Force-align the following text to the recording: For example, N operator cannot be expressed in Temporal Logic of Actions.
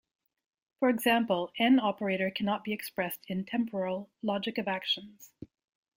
For 0.79 0.89
example, 0.89 1.51
N 1.59 1.79
operator 1.79 2.31
cannot 2.31 2.63
be 2.63 2.73
expressed 2.73 3.23
in 3.27 3.45
Temporal 3.45 4.09
Logic 4.23 4.57
of 4.57 4.67
Actions. 4.67 5.29